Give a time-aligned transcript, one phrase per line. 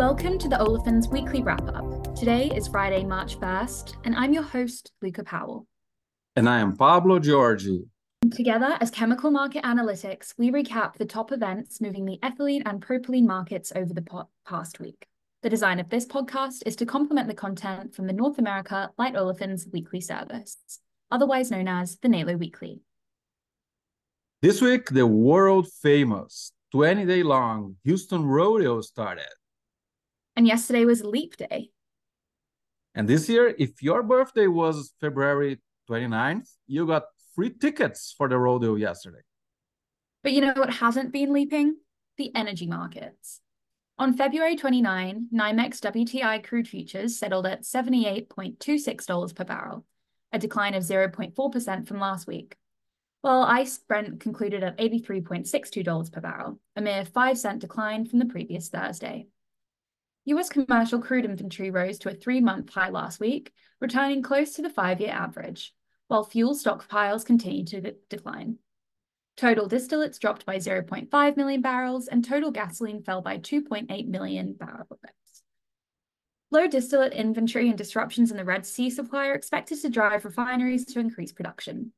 [0.00, 2.16] Welcome to the Olefins Weekly Wrap Up.
[2.16, 5.66] Today is Friday, March 1st, and I'm your host, Luca Powell.
[6.34, 7.82] And I am Pablo Giorgi.
[8.32, 13.26] Together, as Chemical Market Analytics, we recap the top events moving the ethylene and propylene
[13.26, 15.06] markets over the past week.
[15.42, 19.12] The design of this podcast is to complement the content from the North America Light
[19.12, 20.56] Olefins Weekly Service,
[21.10, 22.80] otherwise known as the NALO Weekly.
[24.40, 29.28] This week, the world famous 20 day long Houston Rodeo started.
[30.40, 31.68] And yesterday was Leap Day.
[32.94, 37.02] And this year, if your birthday was February 29th, you got
[37.34, 39.20] free tickets for the rodeo yesterday.
[40.22, 41.76] But you know what hasn't been leaping?
[42.16, 43.42] The energy markets.
[43.98, 49.84] On February 29, NYMEX WTI crude futures settled at $78.26 per barrel,
[50.32, 52.56] a decline of 0.4% from last week.
[53.20, 58.24] While ICE Brent concluded at $83.62 per barrel, a mere 5 cent decline from the
[58.24, 59.26] previous Thursday.
[60.30, 64.62] US commercial crude inventory rose to a three month high last week, returning close to
[64.62, 65.74] the five year average,
[66.08, 68.58] while fuel stockpiles continue to decline.
[69.36, 74.88] Total distillates dropped by 0.5 million barrels, and total gasoline fell by 2.8 million barrels.
[76.50, 80.84] Low distillate inventory and disruptions in the Red Sea supply are expected to drive refineries
[80.86, 81.92] to increase production.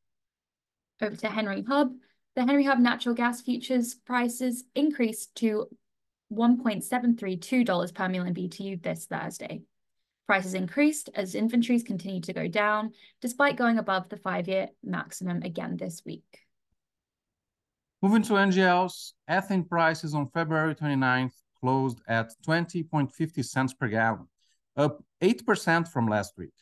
[1.01, 1.93] Over to Henry Hub.
[2.37, 5.69] The Henry Hub natural gas futures prices increased to
[6.33, 9.63] $1.732 per million BTU this Thursday.
[10.27, 15.77] Prices increased as inventories continued to go down, despite going above the five-year maximum again
[15.77, 16.25] this week.
[18.01, 24.27] Moving to NGLs, ethane prices on February 29th closed at 20.50 cents per gallon,
[24.77, 26.55] up 8% from last week.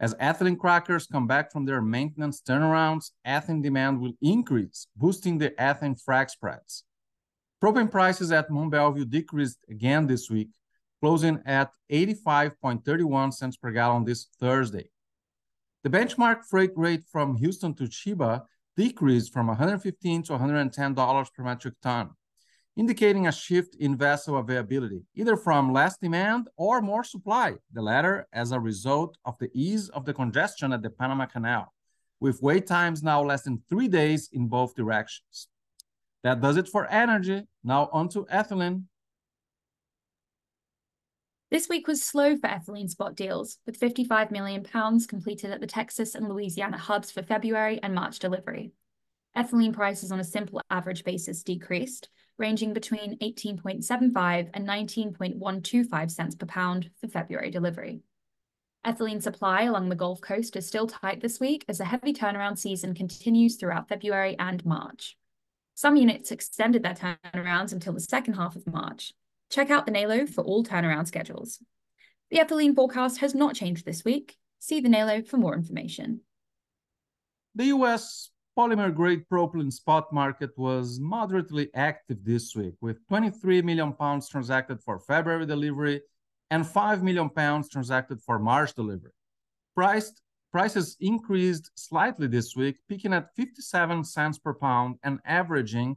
[0.00, 5.50] As ethylene crackers come back from their maintenance turnarounds, ethane demand will increase, boosting the
[5.50, 6.84] ethane frac spreads.
[7.64, 10.50] Propane prices at Mont Belvieu decreased again this week,
[11.00, 14.90] closing at 85.31 cents per gallon this Thursday.
[15.82, 18.42] The benchmark freight rate from Houston to Chiba
[18.76, 22.10] decreased from 115 to $110 per metric ton,
[22.76, 28.26] indicating a shift in vessel availability, either from less demand or more supply, the latter
[28.34, 31.72] as a result of the ease of the congestion at the Panama Canal,
[32.20, 35.48] with wait times now less than three days in both directions.
[36.24, 37.42] That does it for energy.
[37.62, 38.84] Now on to ethylene.
[41.50, 45.66] This week was slow for ethylene spot deals, with 55 million pounds completed at the
[45.66, 48.72] Texas and Louisiana hubs for February and March delivery.
[49.36, 52.08] Ethylene prices on a simple average basis decreased,
[52.38, 58.00] ranging between 18.75 and 19.125 cents per pound for February delivery.
[58.86, 62.58] Ethylene supply along the Gulf Coast is still tight this week as a heavy turnaround
[62.58, 65.18] season continues throughout February and March.
[65.74, 69.12] Some units extended their turnarounds until the second half of March.
[69.50, 71.58] Check out the NALO for all turnaround schedules.
[72.30, 74.36] The ethylene forecast has not changed this week.
[74.60, 76.20] See the NALO for more information.
[77.54, 83.92] The US polymer grade propylene spot market was moderately active this week, with 23 million
[83.92, 86.00] pounds transacted for February delivery
[86.50, 89.10] and 5 million pounds transacted for March delivery.
[89.74, 90.20] Priced
[90.54, 95.96] Prices increased slightly this week, peaking at 57 cents per pound and averaging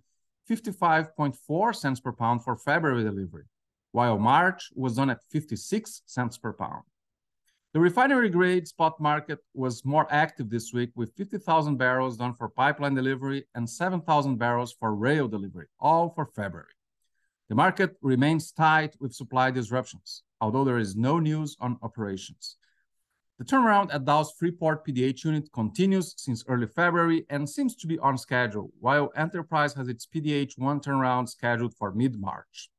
[0.50, 3.44] 55.4 cents per pound for February delivery,
[3.92, 6.82] while March was done at 56 cents per pound.
[7.74, 12.50] The refinery grade spot market was more active this week with 50,000 barrels done for
[12.50, 16.74] pipeline delivery and 7,000 barrels for rail delivery, all for February.
[17.50, 22.58] The market remains tight with supply disruptions, although there is no news on operations.
[23.40, 28.00] The turnaround at Dow's Freeport PDH unit continues since early February and seems to be
[28.00, 32.72] on schedule, while Enterprise has its PDH-1 turnaround scheduled for mid-March.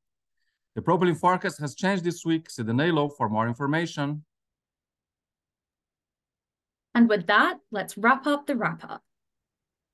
[0.75, 2.51] The propylene forecast has changed this week.
[2.51, 4.25] See the NALO for more information.
[6.93, 9.03] And with that, let's wrap up the wrap-up.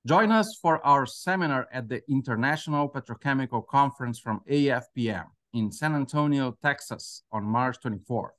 [0.06, 6.56] Join us for our seminar at the International Petrochemical Conference from AFPM in San Antonio,
[6.62, 8.30] Texas on March 24th.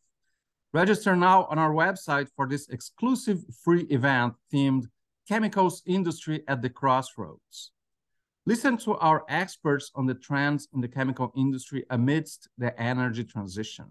[0.76, 4.88] Register now on our website for this exclusive free event themed
[5.26, 7.72] Chemicals Industry at the Crossroads.
[8.46, 13.86] Listen to our experts on the trends in the chemical industry amidst the energy transition.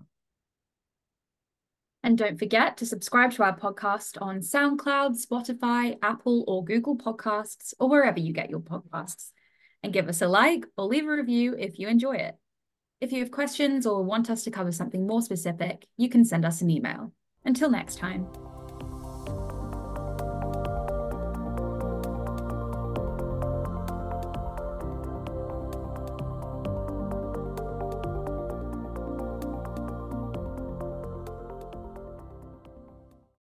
[2.03, 7.73] And don't forget to subscribe to our podcast on SoundCloud, Spotify, Apple, or Google Podcasts,
[7.81, 9.31] or wherever you get your podcasts.
[9.83, 12.37] And give us a like or leave a review if you enjoy it.
[13.05, 16.47] If you have questions or want us to cover something more specific, you can send
[16.47, 17.13] us an email.
[17.45, 18.27] Until next time.